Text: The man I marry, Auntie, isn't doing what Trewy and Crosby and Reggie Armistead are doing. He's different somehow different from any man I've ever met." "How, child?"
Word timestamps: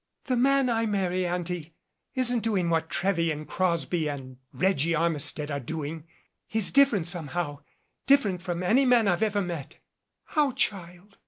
The 0.25 0.35
man 0.35 0.67
I 0.67 0.87
marry, 0.87 1.27
Auntie, 1.27 1.75
isn't 2.15 2.39
doing 2.39 2.71
what 2.71 2.89
Trewy 2.89 3.29
and 3.31 3.47
Crosby 3.47 4.09
and 4.09 4.37
Reggie 4.51 4.95
Armistead 4.95 5.51
are 5.51 5.59
doing. 5.59 6.07
He's 6.47 6.71
different 6.71 7.07
somehow 7.07 7.59
different 8.07 8.41
from 8.41 8.63
any 8.63 8.83
man 8.87 9.07
I've 9.07 9.21
ever 9.21 9.43
met." 9.43 9.77
"How, 10.29 10.53
child?" 10.53 11.17